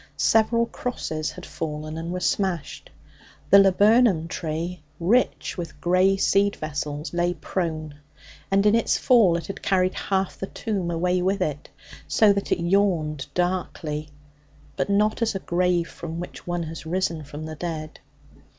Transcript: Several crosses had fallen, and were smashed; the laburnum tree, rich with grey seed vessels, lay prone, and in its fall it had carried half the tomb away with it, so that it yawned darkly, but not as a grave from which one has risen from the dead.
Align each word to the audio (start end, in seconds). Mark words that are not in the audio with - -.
Several 0.17 0.65
crosses 0.65 1.29
had 1.29 1.45
fallen, 1.45 1.95
and 1.95 2.11
were 2.11 2.19
smashed; 2.19 2.89
the 3.51 3.59
laburnum 3.59 4.27
tree, 4.27 4.81
rich 4.99 5.59
with 5.59 5.79
grey 5.79 6.17
seed 6.17 6.55
vessels, 6.55 7.13
lay 7.13 7.35
prone, 7.35 7.99
and 8.49 8.65
in 8.65 8.73
its 8.73 8.97
fall 8.97 9.37
it 9.37 9.45
had 9.45 9.61
carried 9.61 9.93
half 9.93 10.39
the 10.39 10.47
tomb 10.47 10.89
away 10.89 11.21
with 11.21 11.39
it, 11.43 11.69
so 12.07 12.33
that 12.33 12.51
it 12.51 12.63
yawned 12.63 13.27
darkly, 13.35 14.09
but 14.75 14.89
not 14.89 15.21
as 15.21 15.35
a 15.35 15.39
grave 15.39 15.87
from 15.87 16.19
which 16.19 16.47
one 16.47 16.63
has 16.63 16.83
risen 16.87 17.23
from 17.23 17.45
the 17.45 17.55
dead. 17.55 17.99